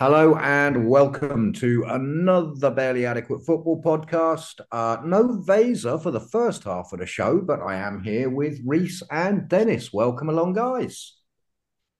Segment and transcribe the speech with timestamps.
[0.00, 4.60] Hello and welcome to another Barely Adequate Football podcast.
[4.72, 8.60] Uh, no Vesa for the first half of the show, but I am here with
[8.66, 9.92] Reece and Dennis.
[9.92, 11.16] Welcome along, guys.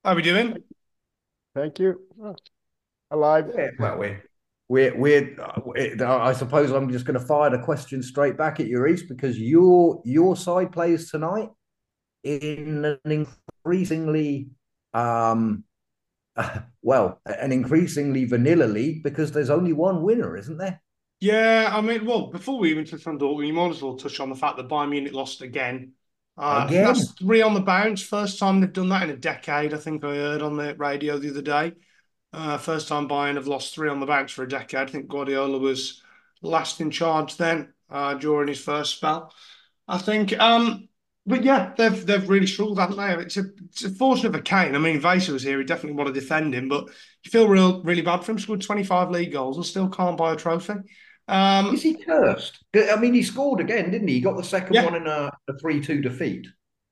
[0.04, 0.56] How are we doing?
[1.54, 2.00] Thank you.
[3.12, 3.52] Alive.
[3.56, 4.24] Yeah, well, we're,
[4.68, 8.80] we're, we're, I suppose I'm just going to fire the question straight back at you,
[8.80, 11.50] Reece, because your your side plays tonight
[12.24, 13.28] in an
[13.64, 14.48] increasingly
[14.92, 15.62] um,
[16.82, 20.80] well, an increasingly vanilla league because there's only one winner, isn't there?
[21.20, 24.20] Yeah, I mean, well, before we even touch on Dortmund, you might as well touch
[24.20, 25.92] on the fact that Bayern Munich lost again.
[26.36, 26.84] Uh, again?
[26.84, 28.02] That's three on the bounce.
[28.02, 29.72] First time they've done that in a decade.
[29.72, 31.72] I think I heard on the radio the other day.
[32.32, 34.88] Uh, first time Bayern have lost three on the bounce for a decade.
[34.88, 36.02] I think Guardiola was
[36.42, 39.32] last in charge then uh, during his first spell.
[39.86, 40.88] I think um,
[41.26, 43.22] but yeah, they've they've really struggled, haven't they?
[43.22, 44.74] It's a it's a fortune of a Kane.
[44.74, 46.86] I mean, Vesa was here; he definitely want to defend him, but
[47.24, 48.38] you feel real really bad for him.
[48.38, 50.74] Scored twenty five league goals and still can't buy a trophy.
[51.26, 52.62] Um, Is he cursed?
[52.76, 54.14] I mean, he scored again, didn't he?
[54.14, 54.84] He got the second yeah.
[54.84, 56.46] one in a, a three two defeat.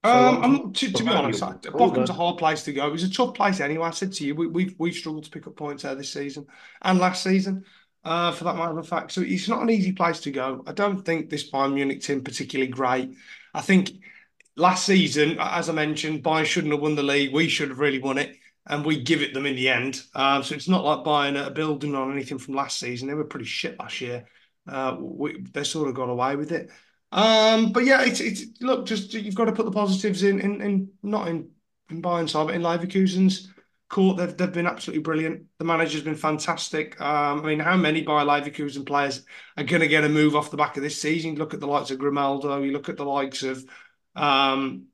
[0.04, 2.88] So um, I'm, to, to be honest, Bochum's a hard place to go.
[2.88, 3.86] It was a tough place anyway.
[3.86, 6.46] I said to you, we, we've we've struggled to pick up points there this season
[6.80, 7.64] and last season,
[8.02, 9.12] uh, for that matter of fact.
[9.12, 10.64] So it's not an easy place to go.
[10.66, 13.10] I don't think this Bayern Munich team particularly great.
[13.54, 13.92] I think
[14.56, 17.32] last season, as I mentioned, Bayern shouldn't have won the league.
[17.32, 18.36] We should have really won it,
[18.66, 20.02] and we give it them in the end.
[20.14, 23.08] Um, so it's not like Bayern are building on anything from last season.
[23.08, 24.26] They were pretty shit last year.
[24.68, 26.70] Uh, we, they sort of got away with it.
[27.10, 30.60] Um, but yeah, it's it's look, just you've got to put the positives in, in,
[30.62, 31.50] in not in
[31.90, 33.52] in Bayern side, but in Leverkusen's
[33.88, 34.16] court.
[34.16, 35.44] They've they've been absolutely brilliant.
[35.58, 36.98] The manager's been fantastic.
[37.00, 39.24] Um, I mean, how many Bayer Leverkusen players
[39.56, 41.34] are going to get a move off the back of this season?
[41.34, 42.62] Look at the likes of Grimaldo.
[42.62, 43.64] You look at the likes of
[44.14, 44.86] um,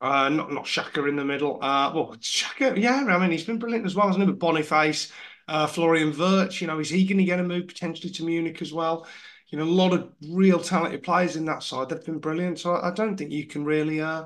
[0.00, 1.62] uh, not not Xhaka in the middle.
[1.62, 4.30] Uh, well, Xhaka, yeah, I mean he's been brilliant as well, hasn't he?
[4.30, 5.12] But Boniface,
[5.48, 8.60] uh, Florian Wirtz, you know, is he going to get a move potentially to Munich
[8.62, 9.06] as well?
[9.48, 11.88] You know, a lot of real talented players in that side.
[11.88, 12.58] They've been brilliant.
[12.58, 14.24] So I, I don't think you can really, uh,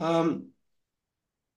[0.00, 0.50] um,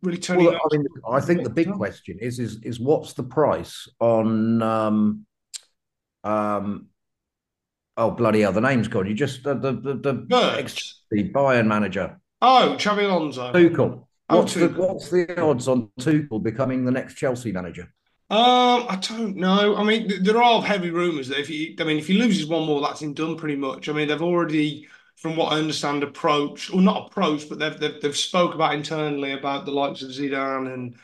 [0.01, 0.37] really turn.
[0.37, 4.61] Well, I mean, I think the big question is is is what's the price on
[4.61, 5.25] um,
[6.23, 6.87] um,
[8.01, 9.07] oh bloody hell, the name's gone.
[9.07, 10.13] You just the the the, the,
[11.11, 12.19] the Bayern manager.
[12.41, 13.53] Oh, Xabi Alonso.
[13.53, 14.07] Tuchel.
[14.29, 14.75] Oh, what's Tuchel.
[14.75, 17.93] the what's the odds on Tuchel becoming the next Chelsea manager?
[18.29, 19.75] Um, I don't know.
[19.75, 22.65] I mean, there are heavy rumours that if he, I mean, if he loses one
[22.65, 23.89] more, that's him done pretty much.
[23.89, 28.01] I mean, they've already, from what I understand, approached or not approached, but they've they've,
[28.01, 30.95] they've spoke about internally about the likes of Zidane and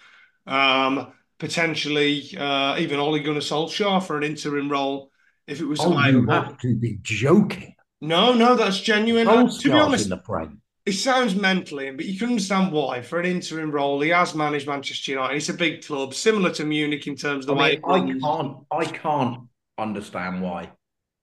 [0.47, 5.11] um, potentially uh, even Ole Gunnar Solskjaer for an interim role
[5.47, 5.97] if it was oh.
[6.05, 7.75] You have to be joking.
[8.01, 9.27] No, no, that's genuine.
[9.27, 10.61] Uh, to be honest, in the frame.
[10.85, 13.01] it sounds mentally, but you can understand why.
[13.01, 15.35] For an interim role, he has managed Manchester United.
[15.35, 18.03] It's a big club, similar to Munich in terms of the I way.
[18.03, 19.39] Mean, I can't, I can't
[19.79, 20.71] understand why.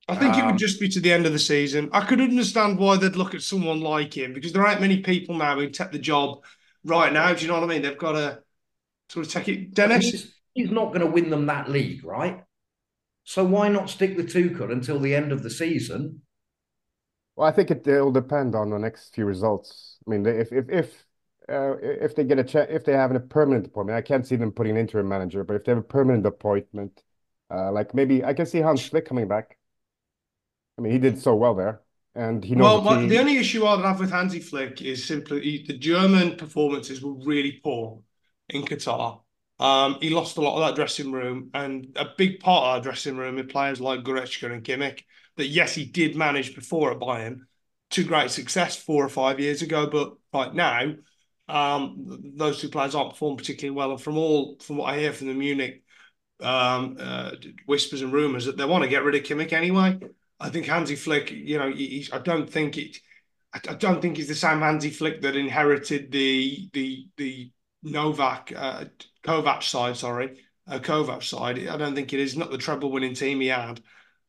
[0.09, 1.89] I think um, it would um, just be to the end of the season.
[1.93, 5.37] I could understand why they'd look at someone like him because there aren't many people
[5.37, 6.45] now who take the job
[6.85, 7.33] right now.
[7.33, 7.83] Do you know what I mean?
[7.83, 8.41] They've got to
[9.09, 9.75] sort of take it.
[9.75, 12.43] Dennis, he's, he's not going to win them that league, right?
[13.25, 16.23] So why not stick with Tuchel until the end of the season?
[17.37, 19.99] Well, I think it will depend on the next few results.
[20.07, 21.07] I mean, if if if
[21.49, 24.37] uh, if they get a check, if they have a permanent appointment, I can't see
[24.37, 25.43] them putting an interim manager.
[25.45, 27.03] But if they have a permanent appointment,
[27.51, 29.59] uh, like maybe I can see Hans Flick coming back.
[30.79, 31.83] I mean, he did so well there,
[32.15, 32.85] and he knows.
[32.85, 37.03] Well, the, the only issue I'd have with Hansi Flick is simply the German performances
[37.03, 38.01] were really poor
[38.49, 39.21] in Qatar.
[39.59, 42.89] Um, he lost a lot of that dressing room, and a big part of that
[42.89, 45.03] dressing room with players like Goretzka and Kimmich.
[45.37, 47.41] That yes, he did manage before at Bayern
[47.91, 50.95] to great success four or five years ago, but right now,
[51.49, 53.93] um, those two players aren't performing particularly well.
[53.93, 55.83] And from all from what I hear from the Munich
[56.41, 57.33] um, uh,
[57.67, 59.99] whispers and rumours, that they want to get rid of Kimmich anyway.
[60.41, 62.99] I think Hansi Flick, you know, he, I don't think it.
[63.53, 67.53] I don't think he's the same Hansi Flick that inherited the the the
[67.85, 68.87] Novak uh,
[69.25, 70.39] Kovac side, sorry,
[70.69, 71.67] uh, Kovac side.
[71.67, 73.81] I don't think it is not the treble winning team he had.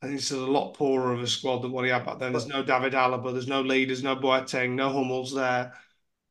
[0.01, 2.31] I think it's a lot poorer of a squad than what he had back then.
[2.31, 5.73] There's no David Alaba, there's no leaders, no Boateng, no Hummels there.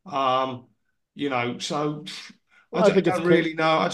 [0.06, 0.66] Um,
[1.14, 2.04] you know, so
[2.72, 3.64] I, don't, I don't really know.
[3.64, 3.90] I,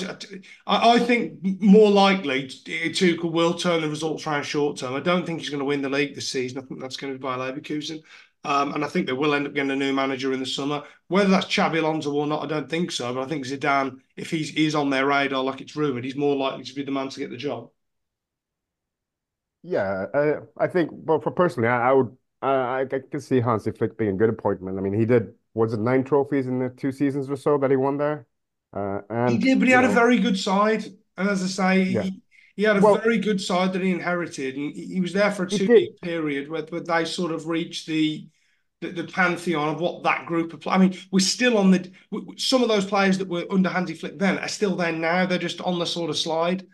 [0.67, 4.94] I, I, think more likely Tuchel will turn the results around short term.
[4.94, 6.58] I don't think he's going to win the league this season.
[6.58, 8.02] I think that's going to be by Leverkusen.
[8.43, 10.83] Um, and I think they will end up getting a new manager in the summer.
[11.09, 13.13] Whether that's Xabi Alonso or not, I don't think so.
[13.13, 16.35] But I think Zidane, if he's, he's on their radar like it's rumoured, he's more
[16.37, 17.71] likely to be the man to get the job.
[19.63, 23.73] Yeah, I, I think, but for personally, I, I would, I, I can see Hansi
[23.73, 24.79] Flick being a good appointment.
[24.79, 27.71] I mean, he did, was it nine trophies in the two seasons or so that
[27.71, 28.27] he won there?
[28.73, 30.85] Uh, and, he did, but he had know, a very good side.
[31.19, 32.03] And as I say, yeah.
[32.03, 32.23] he,
[32.61, 35.45] he had a well, very good side that he inherited, and he was there for
[35.45, 38.29] a two-year period where, where they sort of reached the,
[38.83, 40.67] the, the pantheon of what that group of.
[40.67, 41.91] I mean, we're still on the.
[42.37, 45.25] Some of those players that were under Hansi Flick then are still there now.
[45.25, 46.67] They're just on the sort of slide.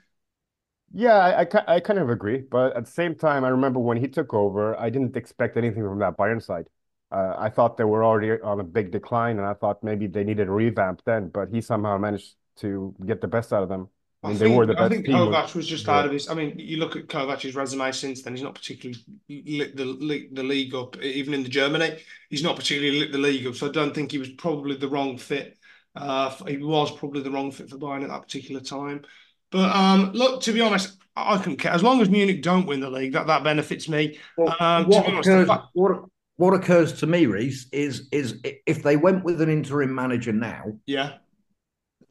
[0.92, 3.96] Yeah, I, I, I kind of agree, but at the same time, I remember when
[3.96, 6.66] he took over, I didn't expect anything from that Bayern side.
[7.12, 10.24] Uh, I thought they were already on a big decline, and I thought maybe they
[10.24, 11.28] needed a revamp then.
[11.28, 13.88] But he somehow managed to get the best out of them.
[14.26, 16.28] I, mean, think, they were the best I think Kovac was just out of his.
[16.28, 20.34] I mean, you look at Kovac's resume since then; he's not particularly lit the lit
[20.34, 21.00] the league up.
[21.02, 23.54] Even in the Germany, he's not particularly lit the league up.
[23.54, 25.58] So I don't think he was probably the wrong fit.
[25.94, 29.02] Uh, he was probably the wrong fit for Bayern at that particular time.
[29.50, 32.80] But um, look, to be honest, I can care as long as Munich don't win
[32.80, 33.12] the league.
[33.12, 34.18] That that benefits me.
[34.36, 36.04] Well, um, what, honest, occurs, fact- what,
[36.36, 40.64] what occurs to me, Reece, is is if they went with an interim manager now,
[40.86, 41.14] yeah,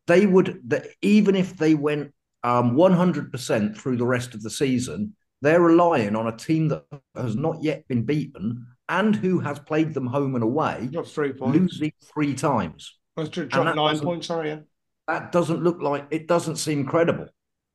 [0.08, 2.14] they would that even if they went
[2.44, 6.84] um, 100% through the rest of the season, they're relying on a team that
[7.16, 11.34] has not yet been beaten and who has played them home and away, Got three
[11.34, 11.58] points.
[11.58, 12.98] losing three times.
[13.18, 13.48] That's true.
[13.48, 14.28] Drop nine points.
[14.28, 14.60] Sorry, yeah.
[15.08, 16.28] That doesn't look like it.
[16.28, 17.28] Doesn't seem credible.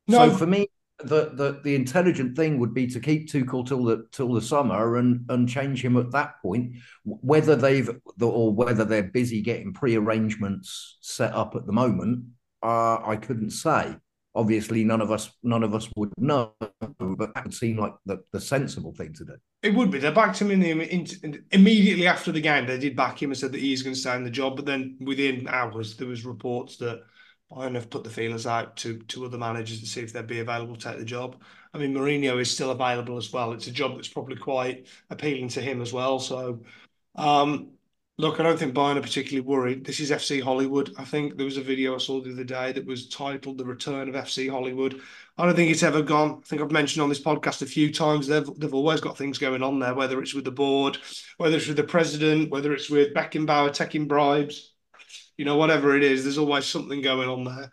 [0.06, 0.28] No.
[0.28, 0.68] So for me,
[1.04, 4.96] the, the the intelligent thing would be to keep Tuchel till the till the summer
[4.96, 6.76] and and change him at that point.
[7.04, 12.24] Whether they've or whether they're busy getting pre arrangements set up at the moment,
[12.62, 13.96] uh, I couldn't say.
[14.32, 18.18] Obviously, none of us none of us would know, but that would seem like the,
[18.32, 19.34] the sensible thing to do.
[19.62, 19.98] It would be.
[19.98, 22.66] They backed him in the in, in, immediately after the game.
[22.66, 24.54] They did back him and said that he's going to stay in the job.
[24.56, 27.02] But then within hours, there was reports that
[27.50, 30.38] Bayern have put the feelers out to to other managers to see if they'd be
[30.40, 31.42] available to take the job.
[31.74, 33.52] I mean, Mourinho is still available as well.
[33.52, 36.18] It's a job that's probably quite appealing to him as well.
[36.20, 36.62] So,
[37.16, 37.72] um,
[38.18, 39.84] look, I don't think Bayern are particularly worried.
[39.84, 40.94] This is FC Hollywood.
[40.96, 43.64] I think there was a video I saw the other day that was titled "The
[43.64, 45.00] Return of FC Hollywood."
[45.36, 46.40] I don't think it's ever gone.
[46.44, 49.38] I think I've mentioned on this podcast a few times they've they've always got things
[49.38, 50.98] going on there, whether it's with the board,
[51.38, 54.70] whether it's with the president, whether it's with Beckenbauer taking bribes
[55.40, 57.72] you know, whatever it is, there's always something going on there.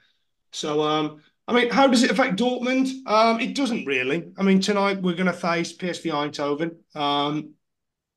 [0.53, 3.05] So, um, I mean, how does it affect Dortmund?
[3.05, 4.31] Um, it doesn't really.
[4.37, 7.55] I mean, tonight we're going to face PSV Eindhoven, um,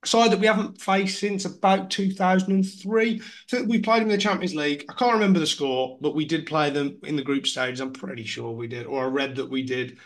[0.04, 3.20] side that we haven't faced since about 2003.
[3.48, 4.84] So we played in the Champions League.
[4.88, 7.80] I can't remember the score, but we did play them in the group stage.
[7.80, 9.98] I'm pretty sure we did, or I read that we did.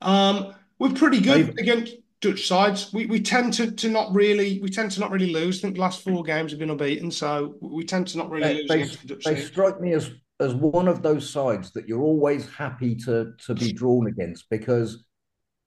[0.00, 2.92] Um, we're pretty good against Dutch sides.
[2.92, 5.58] We we tend to to not really we tend to not really lose.
[5.58, 8.64] I think the last four games have been unbeaten, so we tend to not really
[8.68, 8.96] they, lose.
[8.98, 10.10] They, the they strike me as
[10.40, 15.04] as one of those sides that you're always happy to to be drawn against because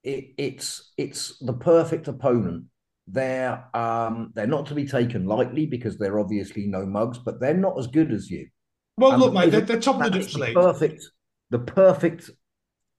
[0.04, 2.66] it, it's it's the perfect opponent.
[3.08, 7.54] They're um they're not to be taken lightly because they're obviously no mugs, but they're
[7.54, 8.48] not as good as you.
[8.98, 10.56] Well, and look, mate, they're, they're top of the Dutch the league.
[10.56, 11.04] Perfect,
[11.50, 12.32] the perfect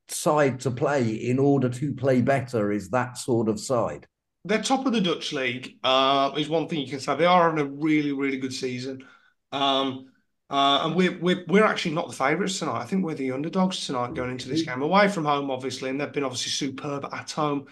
[0.09, 4.07] side to play in order to play better is that sort of side.
[4.45, 5.77] They're top of the Dutch league.
[5.83, 7.17] Uh, is one thing you can say.
[7.17, 9.05] They are having a really, really good season.
[9.53, 10.07] Um,
[10.49, 12.81] uh, and we're, we're we're actually not the favourites tonight.
[12.81, 16.01] I think we're the underdogs tonight going into this game away from home, obviously, and
[16.01, 17.67] they've been obviously superb at home.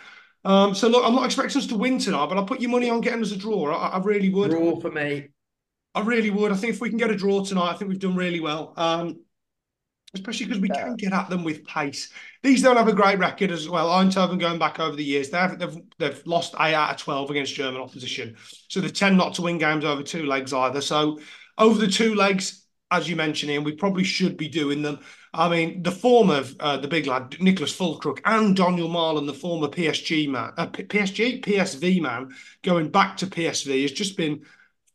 [0.45, 2.91] Um, so look, I'm not expecting us to win tonight, but I'll put your money
[2.91, 3.73] on getting us a draw.
[3.73, 4.51] I, I really would.
[4.51, 5.29] Draw for me.
[5.95, 6.51] I really would.
[6.51, 8.75] I think if we can get a draw tonight, I think we've done really well.
[8.77, 9.21] Um,
[10.15, 10.85] especially because we yeah.
[10.85, 12.11] can get at them with pace.
[12.43, 13.89] These don't have a great record as well.
[13.89, 17.55] Eindhoven going back over the years, they've, they've, they've lost eight out of 12 against
[17.55, 18.37] German opposition.
[18.69, 20.81] So they tend not to win games over two legs either.
[20.81, 21.21] So
[21.59, 25.01] over the two legs, as you mentioned, Ian, we probably should be doing them.
[25.33, 29.35] I mean, the form of uh, the big lad, Niclas Füllkrug, and Donyell Malen, the
[29.35, 34.43] former PSG man, uh, PSG, PSV man, going back to PSV has just been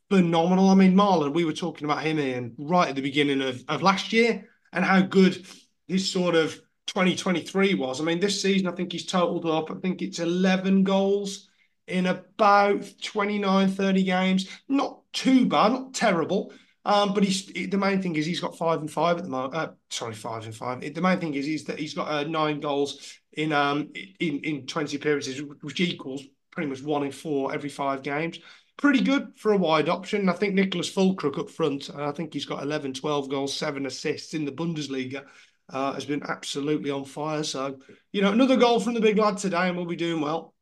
[0.09, 0.69] phenomenal.
[0.69, 3.81] I mean, Malen, we were talking about him, Ian, right at the beginning of, of
[3.81, 5.45] last year and how good
[5.87, 6.53] his sort of
[6.87, 7.99] 2023 was.
[7.99, 11.49] I mean, this season, I think he's totaled up, I think it's 11 goals
[11.87, 14.49] in about 29, 30 games.
[14.67, 16.53] Not too bad, not terrible.
[16.85, 19.53] Um, but he's the main thing is he's got five and five at the moment.
[19.53, 20.81] Uh, sorry, five and five.
[20.81, 24.65] The main thing is is that he's got uh, nine goals in um in in
[24.65, 28.39] twenty appearances, which equals pretty much one in four every five games
[28.79, 30.29] pretty good for a wide option.
[30.29, 34.33] I think Niclas Füllkrug up front, I think he's got 11, 12 goals, seven assists
[34.33, 35.25] in the Bundesliga.
[35.71, 37.43] Uh, has been absolutely on fire.
[37.43, 37.77] So,
[38.11, 40.55] you know, another goal from the big lad today, and we'll be doing well.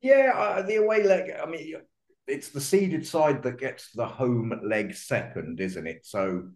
[0.00, 1.30] Yeah, uh, the away leg.
[1.38, 1.74] I mean,
[2.26, 6.06] it's the seeded side that gets the home leg second, isn't it?
[6.06, 6.48] So,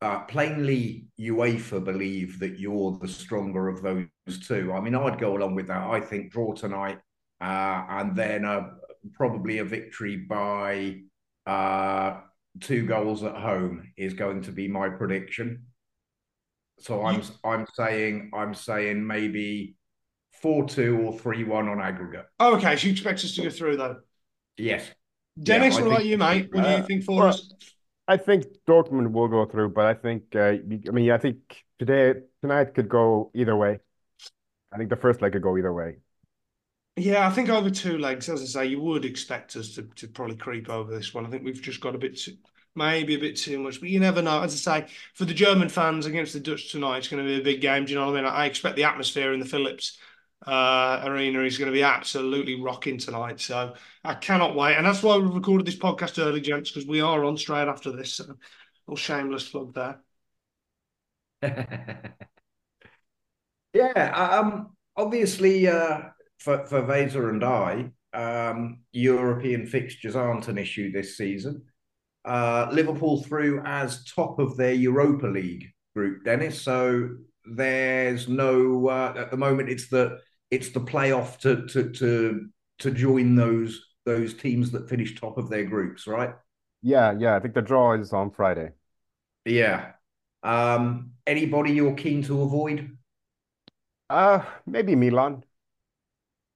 [0.00, 4.06] uh, plainly, UEFA believe that you're the stronger of those
[4.46, 4.72] two.
[4.72, 5.90] I mean, I'd go along with that.
[5.90, 7.00] I think draw tonight,
[7.42, 8.70] uh, and then a,
[9.14, 11.00] probably a victory by
[11.46, 12.20] uh,
[12.60, 15.66] two goals at home is going to be my prediction.
[16.80, 19.76] So I'm I'm saying I'm saying maybe
[20.42, 22.26] four two or three one on aggregate.
[22.38, 22.76] Oh, okay.
[22.76, 23.96] So you expect us to go through though?
[24.56, 24.90] Yes.
[25.42, 26.48] Dennis, Yeah, I what about you, mate?
[26.52, 27.52] What do you Uh, think for well, us?
[28.08, 30.40] I think Dortmund will go through, but I think uh,
[30.88, 33.80] I mean I think today tonight could go either way.
[34.72, 35.98] I think the first leg could go either way.
[37.00, 40.08] Yeah, I think over two legs, as I say, you would expect us to, to
[40.08, 41.24] probably creep over this one.
[41.24, 42.36] I think we've just got a bit too,
[42.74, 44.42] maybe a bit too much, but you never know.
[44.42, 47.40] As I say, for the German fans against the Dutch tonight, it's going to be
[47.40, 47.84] a big game.
[47.84, 48.30] Do you know what I mean?
[48.30, 49.98] I expect the atmosphere in the Philips
[50.46, 53.40] uh, arena is going to be absolutely rocking tonight.
[53.40, 54.76] So I cannot wait.
[54.76, 57.92] And that's why we recorded this podcast early, gents, because we are on straight after
[57.92, 58.14] this.
[58.14, 58.24] So,
[58.86, 60.00] little shameless plug there.
[63.72, 64.10] yeah.
[64.14, 64.76] Um.
[64.96, 66.10] Obviously, uh,
[66.40, 71.62] for for Vesa and I, um, European fixtures aren't an issue this season.
[72.24, 76.60] Uh, Liverpool through as top of their Europa League group, Dennis.
[76.60, 77.10] So
[77.44, 79.68] there's no uh, at the moment.
[79.70, 80.18] It's the
[80.50, 82.48] it's the playoff to to to
[82.80, 86.34] to join those those teams that finish top of their groups, right?
[86.82, 87.36] Yeah, yeah.
[87.36, 88.72] I think the draw is on Friday.
[89.44, 89.92] Yeah.
[90.42, 91.12] Um.
[91.26, 92.96] Anybody you're keen to avoid?
[94.08, 95.44] Uh, maybe Milan.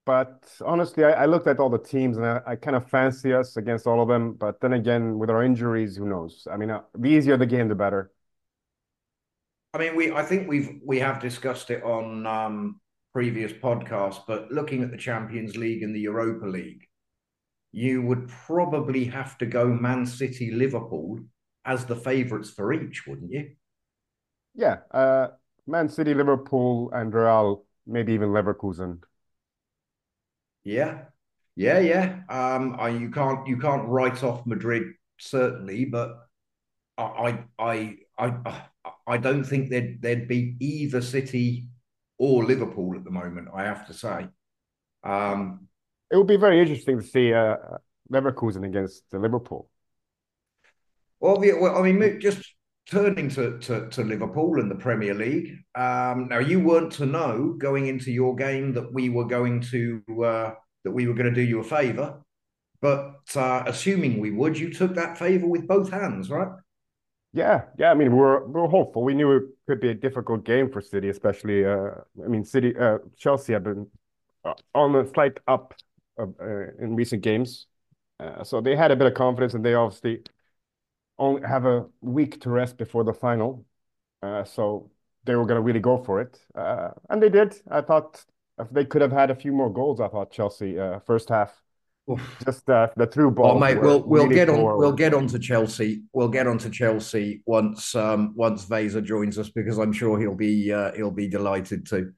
[0.07, 3.33] But honestly, I, I looked at all the teams and I, I kind of fancy
[3.33, 4.35] us against all of them.
[4.35, 6.47] But then again, with our injuries, who knows?
[6.51, 8.11] I mean, uh, the easier the game, the better.
[9.73, 12.81] I mean, we I think we've we have discussed it on um,
[13.13, 16.85] previous podcasts, but looking at the Champions League and the Europa League,
[17.73, 21.21] you would probably have to go Man City, Liverpool
[21.65, 23.51] as the favourites for each, wouldn't you?
[24.55, 25.29] Yeah, uh,
[25.67, 29.03] Man City, Liverpool, and Real, maybe even Leverkusen.
[30.65, 31.05] Yeah,
[31.57, 32.21] yeah, yeah.
[32.29, 36.27] Um, I, you can't you can't write off Madrid certainly, but
[36.99, 38.63] I I I I,
[39.07, 41.69] I don't think they'd they'd beat either City
[42.19, 43.49] or Liverpool at the moment.
[43.55, 44.29] I have to say.
[45.03, 45.69] Um,
[46.11, 47.57] It would be very interesting to see uh,
[48.11, 49.69] Leverkusen against Liverpool.
[51.21, 52.54] Well, yeah, well, I mean, just
[52.91, 55.59] turning to, to, to Liverpool and the Premier League.
[55.75, 60.03] Um, now, you weren't to know going into your game that we were going to
[60.25, 60.51] uh,
[60.85, 62.21] that we were going to do you a favour,
[62.83, 66.49] but uh, assuming we would, you took that favour with both hands, right?
[67.33, 67.91] Yeah, yeah.
[67.91, 69.03] I mean, we're we're hopeful.
[69.03, 71.65] We knew it could be a difficult game for City, especially.
[71.65, 71.91] Uh,
[72.23, 73.87] I mean, City, uh, Chelsea have been
[74.45, 75.75] uh, on a slight up
[76.21, 76.27] uh,
[76.79, 77.67] in recent games,
[78.45, 80.23] so they had a bit of confidence, and they obviously
[81.19, 83.65] only have a week to rest before the final,
[84.23, 84.91] uh, so
[85.25, 87.55] they were going to really go for it, uh, and they did.
[87.71, 88.25] I thought
[88.59, 90.01] if they could have had a few more goals.
[90.01, 91.53] I thought Chelsea uh, first half,
[92.45, 93.47] just uh, the through ball.
[93.47, 96.03] Well, mate, we'll we'll get on we'll get on to Chelsea.
[96.13, 100.35] We'll get on to Chelsea once um, once Vesa joins us because I'm sure he'll
[100.35, 102.13] be uh, he'll be delighted to.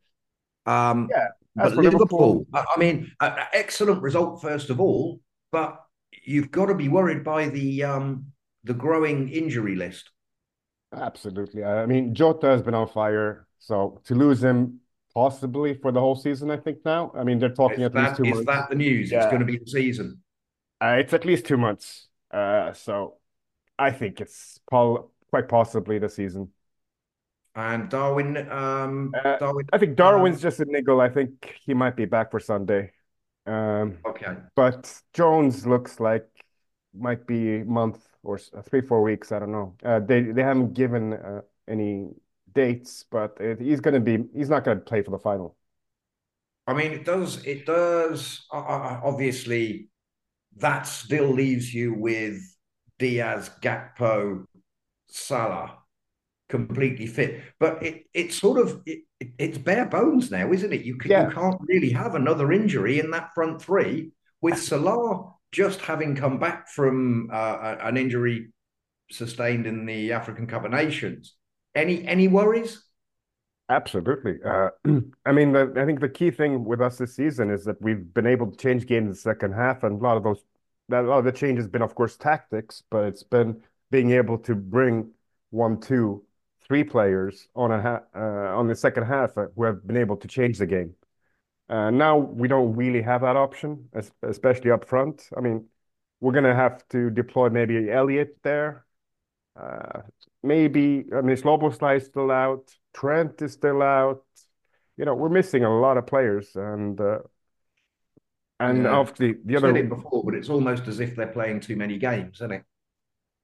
[0.67, 5.21] Um, Yeah, but Liverpool, Liverpool- I mean, excellent result first of all,
[5.53, 5.81] but
[6.25, 8.27] you've got to be worried by the um,
[8.67, 10.11] the growing injury list.
[10.93, 11.65] Absolutely.
[11.65, 14.81] I mean, Jota has been on fire, so to lose him
[15.15, 17.13] possibly for the whole season, I think now.
[17.15, 18.47] I mean, they're talking Is at least that, two is months.
[18.47, 19.13] that the news?
[19.13, 20.23] It's going to be the season.
[20.81, 22.09] Uh, it's at least two months.
[22.31, 23.19] Uh, so
[23.79, 26.53] I think it's pol quite possibly the season.
[27.55, 29.67] And Darwin, um, Uh, Darwin.
[29.73, 31.01] I think Darwin's just a niggle.
[31.01, 32.93] I think he might be back for Sunday.
[33.47, 34.37] Um, Okay.
[34.55, 36.29] but Jones looks like
[36.99, 39.33] might be a month or three, four weeks.
[39.33, 39.75] I don't know.
[39.85, 42.11] Uh, they they haven't given uh, any
[42.55, 45.57] dates, but it, he's gonna be he's not gonna play for the final.
[46.67, 47.45] I mean, it does.
[47.45, 48.47] It does.
[48.53, 49.89] Uh, obviously,
[50.59, 52.41] that still leaves you with
[52.99, 54.47] Diaz, Gakpo,
[55.09, 55.79] Salah,
[56.49, 57.43] completely fit.
[57.61, 59.05] But it it's sort of it-
[59.39, 60.83] it's bare bones now, isn't it?
[60.85, 61.29] You can, Yeah.
[61.29, 64.13] you can't really have another injury in that front three
[64.43, 68.49] with Salah just having come back from uh, an injury
[69.11, 71.35] sustained in the African Cup of Nations.
[71.75, 72.83] Any any worries?
[73.69, 74.37] Absolutely.
[74.45, 74.71] Uh,
[75.27, 78.13] I mean, the, I think the key thing with us this season is that we've
[78.15, 80.45] been able to change games in the second half, and a lot of those,
[80.93, 83.61] a lot of the change has been, of course, tactics, but it's been
[83.91, 85.11] being able to bring
[85.51, 86.25] one, two,
[86.67, 90.17] three players on a ha uh, on the second half uh, who have been able
[90.17, 90.95] to change the game.
[91.69, 93.89] Uh, now we don't really have that option,
[94.23, 95.29] especially up front.
[95.37, 95.67] I mean,
[96.21, 98.87] we're gonna have to deploy maybe Elliott there.
[99.57, 100.03] Uh,
[100.43, 104.25] maybe I mean Szoboszlai is still out, Trent is still out.
[104.97, 107.19] You know, we're missing a lot of players, and uh,
[108.61, 111.61] and obviously the I've said other it before, but it's almost as if they're playing
[111.61, 112.65] too many games, isn't it?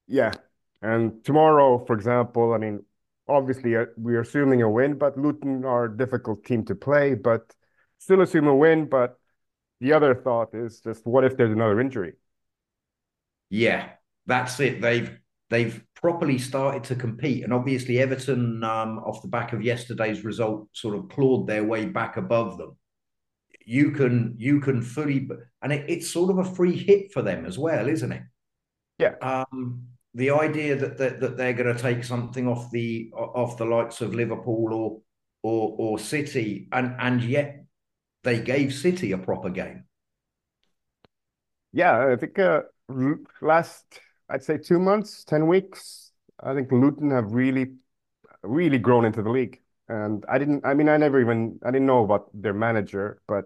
[0.07, 0.33] yeah.
[0.83, 2.85] And tomorrow, for example, I mean,
[3.29, 7.55] obviously uh, we're assuming a win, but Luton are a difficult team to play, but
[8.03, 8.87] still assume a win.
[8.87, 9.19] But
[9.81, 12.15] the other thought is just what if there's another injury?
[13.51, 13.91] Yeah,
[14.27, 14.81] that's it.
[14.81, 15.19] They've
[15.51, 20.69] they've properly started to compete, and obviously Everton, um, off the back of yesterday's result,
[20.73, 22.77] sort of clawed their way back above them.
[23.65, 25.29] You can you can fully,
[25.63, 28.23] and it, it's sort of a free hit for them as well, isn't it?
[28.99, 29.15] Yeah.
[29.21, 33.65] Um, the idea that that, that they're going to take something off the off the
[33.65, 35.01] likes of Liverpool or
[35.43, 37.62] or or City, and and yet
[38.25, 39.85] they gave City a proper game.
[41.73, 42.63] Yeah, I think uh,
[43.41, 46.13] last I'd say two months, ten weeks.
[46.41, 47.75] I think Luton have really
[48.43, 50.65] really grown into the league, and I didn't.
[50.67, 53.45] I mean, I never even I didn't know about their manager, but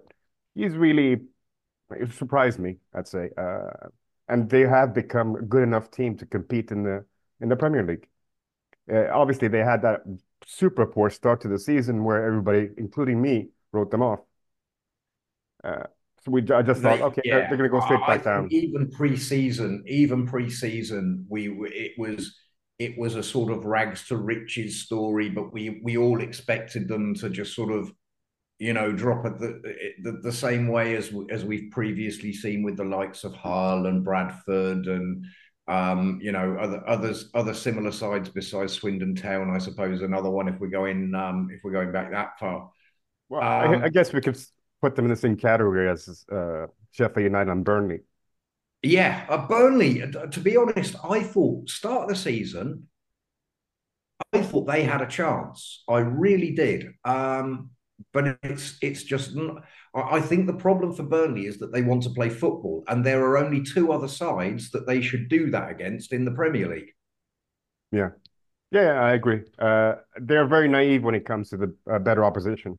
[0.54, 1.22] he's really
[1.90, 2.78] it surprised me.
[2.94, 3.30] I'd say.
[3.36, 3.88] Uh,
[4.28, 7.04] and they have become a good enough team to compete in the
[7.40, 8.08] in the Premier League.
[8.92, 10.02] Uh, obviously, they had that
[10.46, 14.20] super poor start to the season where everybody, including me, wrote them off.
[15.66, 15.84] Uh,
[16.24, 17.38] so we, I just thought, okay, yeah.
[17.38, 18.48] they're, they're going to go straight back down.
[18.50, 22.36] Even pre-season, even pre-season, we it was
[22.78, 27.14] it was a sort of rags to riches story, but we we all expected them
[27.16, 27.92] to just sort of
[28.58, 29.60] you know, drop at the,
[30.02, 34.02] the, the same way as as we've previously seen with the likes of Hull and
[34.02, 35.26] Bradford and
[35.68, 40.00] um, you know other others other similar sides besides Swindon Town, I suppose.
[40.00, 42.70] Another one if we're going um, if we're going back that far.
[43.28, 44.38] Well, um, I, I, guess we could
[44.86, 48.00] put them in the same category as uh, Sheffield United and Burnley.
[48.84, 50.00] Yeah, uh, Burnley.
[50.00, 52.86] Uh, to be honest, I thought start of the season.
[54.32, 55.82] I thought they had a chance.
[55.88, 56.92] I really did.
[57.04, 57.70] Um,
[58.12, 59.36] but it's it's just
[59.92, 63.24] I think the problem for Burnley is that they want to play football, and there
[63.24, 66.92] are only two other sides that they should do that against in the Premier League.
[67.90, 68.10] Yeah,
[68.70, 69.42] yeah, I agree.
[69.58, 72.78] Uh, they're very naive when it comes to the uh, better opposition.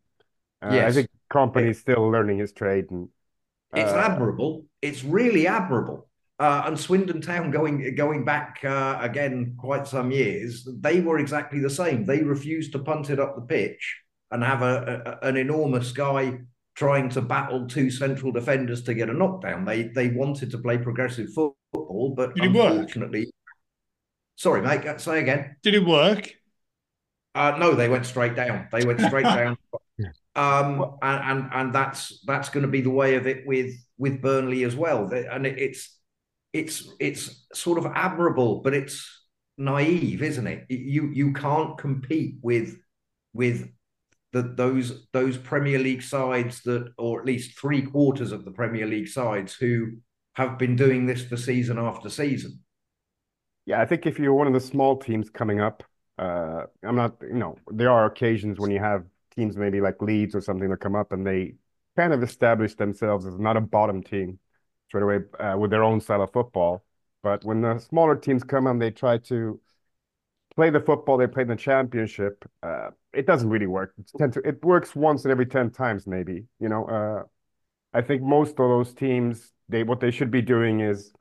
[0.62, 0.92] Uh, yes.
[0.92, 3.10] I think Kompany is still learning his trade, and
[3.74, 4.66] it's uh, admirable.
[4.82, 6.08] It's really admirable.
[6.40, 11.60] Uh, and Swindon Town going going back uh, again quite some years, they were exactly
[11.60, 12.06] the same.
[12.06, 13.98] They refused to punt it up the pitch
[14.32, 16.40] and have a, a, an enormous guy
[16.76, 19.66] trying to battle two central defenders to get a knockdown.
[19.66, 23.34] They they wanted to play progressive football, but Did unfortunately, work?
[24.36, 25.02] sorry, mate.
[25.02, 25.56] Say again.
[25.64, 26.36] Did it work?
[27.34, 28.68] Uh, no, they went straight down.
[28.72, 29.58] They went straight down.
[30.38, 34.22] Um, and, and and that's that's going to be the way of it with with
[34.22, 35.12] Burnley as well.
[35.12, 35.98] And it, it's
[36.54, 39.26] it's it's sort of admirable, but it's
[39.58, 40.66] naive, isn't it?
[40.70, 42.78] You you can't compete with
[43.34, 43.68] with
[44.34, 48.86] that those those Premier League sides that, or at least three quarters of the Premier
[48.86, 49.98] League sides who
[50.34, 52.60] have been doing this for season after season.
[53.66, 55.84] Yeah, I think if you're one of the small teams coming up,
[56.20, 59.04] uh, I'm not, you know, there are occasions when you have
[59.38, 61.54] teams maybe like Leeds or something that come up and they
[61.96, 64.40] kind of establish themselves as not a bottom team
[64.88, 66.84] straight away uh, with their own style of football.
[67.24, 69.60] But when the smaller teams come and they try to
[70.56, 73.94] play the football they play in the championship, uh, it doesn't really work.
[74.18, 76.46] To, it works once in every 10 times, maybe.
[76.60, 77.24] You know, uh,
[77.94, 81.12] I think most of those teams, they what they should be doing is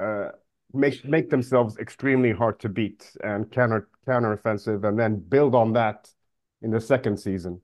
[0.00, 0.28] uh,
[0.72, 5.72] make make themselves extremely hard to beat and counter counter offensive, and then build on
[5.72, 6.08] that
[6.62, 7.60] in the second season.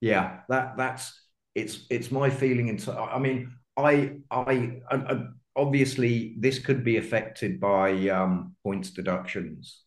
[0.00, 1.12] Yeah, that that's
[1.54, 2.68] it's it's my feeling.
[2.68, 9.82] And I mean, I I, I obviously this could be affected by um, points deductions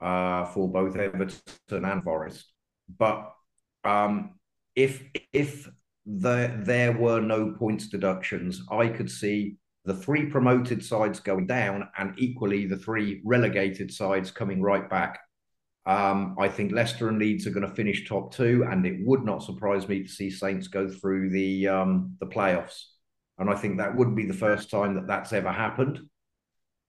[0.00, 2.52] uh, for both Everton and Forest.
[2.98, 3.32] But
[3.84, 4.34] um,
[4.76, 5.02] if
[5.32, 5.68] if
[6.06, 11.88] the, there were no points deductions, I could see the three promoted sides going down
[11.98, 15.20] and equally the three relegated sides coming right back.
[15.86, 19.24] Um, I think Leicester and Leeds are going to finish top two, and it would
[19.24, 22.84] not surprise me to see Saints go through the um, the playoffs.
[23.38, 26.00] And I think that would be the first time that that's ever happened.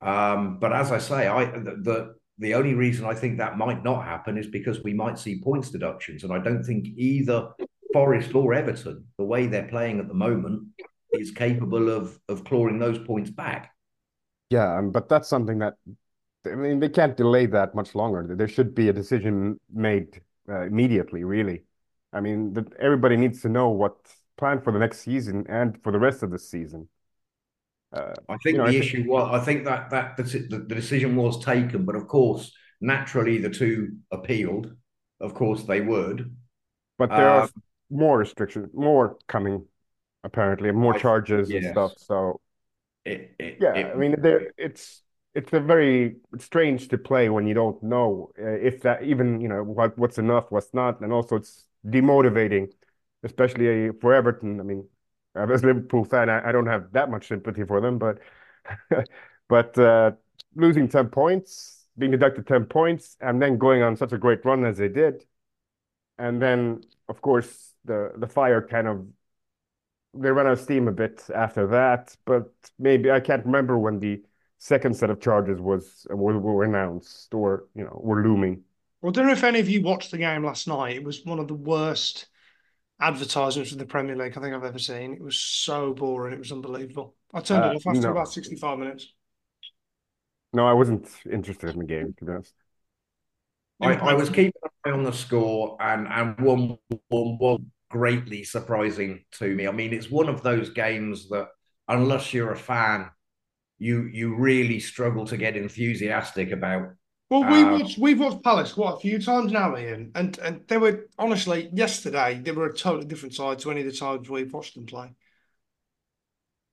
[0.01, 3.83] Um, but as I say, I the, the the only reason I think that might
[3.83, 6.23] not happen is because we might see points deductions.
[6.23, 7.49] And I don't think either
[7.93, 10.67] Forest or Everton, the way they're playing at the moment,
[11.13, 13.71] is capable of of clawing those points back.
[14.49, 15.73] Yeah, but that's something that
[16.45, 18.35] I mean they can't delay that much longer.
[18.35, 21.23] There should be a decision made uh, immediately.
[21.23, 21.63] Really,
[22.13, 23.95] I mean, the, everybody needs to know what
[24.37, 26.89] plan for the next season and for the rest of the season.
[27.93, 29.09] Uh, I think you know, the I issue think...
[29.09, 33.49] was I think that that the, the decision was taken, but of course, naturally, the
[33.49, 34.75] two appealed.
[35.19, 36.35] Of course, they would.
[36.97, 37.49] But there are
[37.89, 39.65] more restrictions, more coming,
[40.23, 41.63] apparently, more I, charges yes.
[41.63, 41.93] and stuff.
[41.97, 42.41] So,
[43.05, 45.01] it, it, yeah, it, I mean, there it's
[45.35, 49.47] it's a very strange to play when you don't know uh, if that even you
[49.49, 52.71] know what what's enough, what's not, and also it's demotivating,
[53.23, 54.59] especially for Everton.
[54.59, 54.87] I mean,
[55.35, 58.19] as a Liverpool fan, I, I don't have that much sympathy for them, but
[59.49, 60.11] but uh,
[60.55, 64.65] losing ten points, being deducted ten points, and then going on such a great run
[64.65, 65.25] as they did,
[66.17, 69.07] and then of course the the fire kind of
[70.13, 73.99] they ran out of steam a bit after that, but maybe I can't remember when
[73.99, 74.23] the
[74.57, 78.63] second set of charges was were, were announced or you know were looming.
[79.01, 80.95] Well, I don't know if any of you watched the game last night.
[80.95, 82.27] It was one of the worst
[82.99, 85.13] advertisements of the Premier League I think I've ever seen.
[85.13, 86.33] It was so boring.
[86.33, 87.15] It was unbelievable.
[87.33, 88.11] I turned uh, it off after no.
[88.11, 89.13] about 65 minutes.
[90.53, 92.53] No, I wasn't interested in the game, to be honest.
[93.81, 96.77] I, I was keeping an eye on the score, and and one
[97.09, 99.67] one was greatly surprising to me.
[99.67, 101.49] I mean, it's one of those games that,
[101.89, 103.09] unless you're a fan,
[103.77, 106.89] you you really struggle to get enthusiastic about.
[107.29, 110.61] Well, we uh, watched we've watched Palace quite a few times now, Ian, and and
[110.67, 114.29] they were honestly yesterday they were a totally different side to any of the times
[114.29, 115.11] we've watched them play.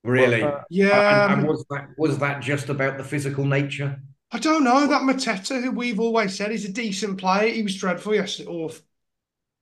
[0.04, 0.42] Really?
[0.42, 1.32] uh, yeah.
[1.32, 4.00] And, and was that was that just about the physical nature?
[4.30, 4.86] I don't know.
[4.86, 8.50] That Mateta, who we've always said is a decent player, he was dreadful yesterday.
[8.50, 8.70] Oh,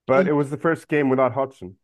[0.07, 1.77] but it was the first game without Hodgson.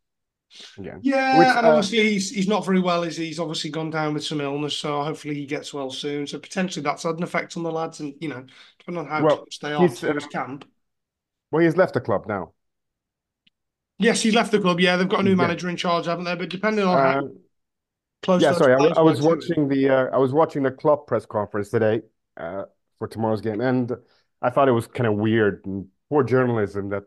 [0.79, 1.01] Again.
[1.03, 3.03] Yeah, Which, and uh, obviously he's he's not very well.
[3.03, 6.27] Is he's obviously gone down with some illness, so hopefully he gets well soon.
[6.27, 8.45] So potentially that's had an effect on the lads, and you know,
[8.79, 10.65] depending on how well, they are to uh, camp.
[11.51, 12.53] Well, he's left the club now.
[13.99, 14.81] Yes, he's left the club.
[14.81, 16.35] Yeah, they've got a new manager in charge, haven't they?
[16.35, 17.39] But depending on how um,
[18.23, 18.43] close.
[18.43, 21.71] Yeah, sorry, I, I, was watching the uh, I was watching the club press conference
[21.71, 22.03] today
[22.37, 22.65] uh,
[22.99, 23.93] for tomorrow's game, and
[24.43, 27.05] I thought it was kind of weird and poor journalism that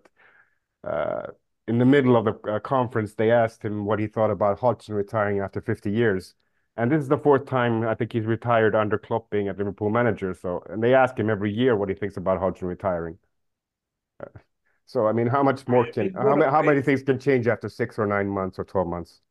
[0.83, 1.27] uh,
[1.69, 4.95] in the middle of the uh, conference, they asked him what he thought about Hodgson
[4.95, 6.33] retiring after 50 years.
[6.75, 9.91] And this is the fourth time I think he's retired under Klopp being a Liverpool
[9.91, 10.33] manager.
[10.33, 13.19] So, and they ask him every year what he thinks about Hodgson retiring.
[14.19, 14.39] Uh,
[14.87, 17.99] so, I mean, how much more can, how, how many things can change after six
[17.99, 19.21] or nine months or 12 months?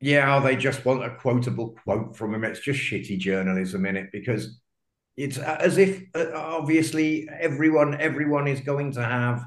[0.00, 2.44] Yeah, they just want a quotable quote from him.
[2.44, 4.60] It's just shitty journalism in it because
[5.16, 9.44] it's as if uh, obviously everyone everyone is going to have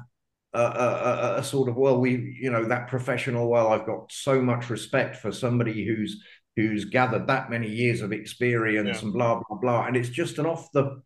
[0.54, 4.40] a, a, a, sort of well we you know that professional well i've got so
[4.40, 6.22] much respect for somebody who's
[6.58, 9.04] who's gathered that many years of experience yeah.
[9.04, 9.86] and blah blah blah.
[9.86, 11.00] And it's just an off the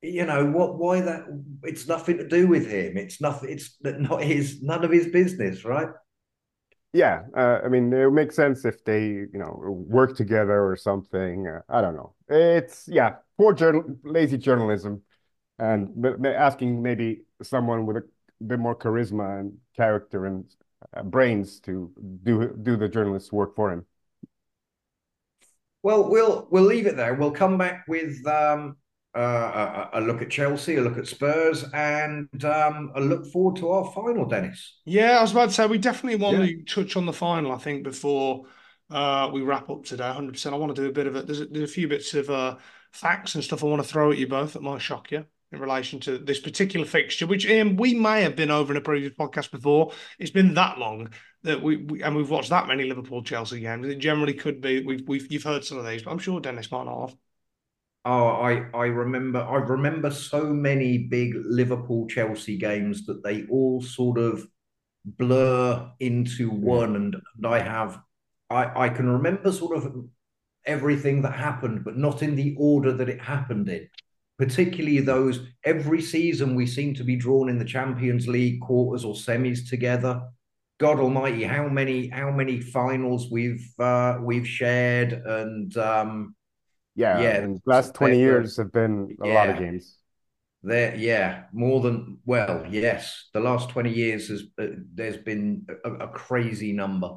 [0.00, 1.24] you know what why that
[1.62, 2.96] it's nothing to do with him.
[2.96, 5.88] It's nothing it's not his none of his business right?
[6.94, 11.46] Yeah uh, i mean it makes sense if they you know work together or something
[11.46, 12.14] uh, i don't know.
[12.30, 15.02] It's yeah poor journal lazy journalism
[15.58, 18.02] and asking maybe someone with a
[18.46, 20.44] bit more charisma and character and
[20.96, 23.84] uh, brains to do do the journalist's work for him.
[25.82, 27.14] Well, we'll we'll leave it there.
[27.14, 28.76] We'll come back with um,
[29.16, 33.56] uh, a, a, look at Chelsea, a look at Spurs, and um, a look forward
[33.56, 34.80] to our final, Dennis.
[34.84, 36.46] Yeah, I was about to say we definitely want yeah.
[36.46, 37.52] to touch on the final.
[37.52, 38.44] I think before
[38.90, 40.54] uh, we wrap up today, hundred percent.
[40.54, 41.26] I want to do a bit of it.
[41.26, 42.56] There's a, there's a few bits of uh,
[42.92, 45.60] facts and stuff I want to throw at you both that might shock you in
[45.60, 49.12] relation to this particular fixture, which um, we may have been over in a previous
[49.14, 49.92] podcast before.
[50.18, 51.10] It's been that long
[51.42, 53.86] that we, we, and we've watched that many Liverpool Chelsea games.
[53.86, 56.70] It generally could be we've we've you've heard some of these, but I'm sure Dennis
[56.70, 57.16] might not have.
[58.04, 63.80] Oh, I I remember I remember so many big Liverpool Chelsea games that they all
[63.80, 64.46] sort of
[65.04, 67.98] blur into one, and, and I have
[68.50, 70.04] I I can remember sort of
[70.66, 73.88] everything that happened, but not in the order that it happened in
[74.38, 79.14] particularly those every season we seem to be drawn in the Champions League quarters or
[79.14, 80.22] semis together.
[80.78, 86.36] God Almighty, how many how many finals we've uh, we've shared and um,
[86.94, 87.36] yeah, yeah.
[87.36, 89.98] And last twenty years have been a yeah, lot of games.
[90.64, 93.28] There, yeah, more than well, yes.
[93.32, 97.10] The last twenty years has uh, there's been a, a, crazy number.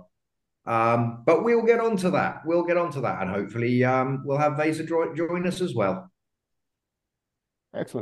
[0.68, 2.46] Um, but we'll get on to that.
[2.46, 6.11] We'll get on to that, and hopefully um, we'll have Vesa join us as well.
[7.74, 8.00] Excellent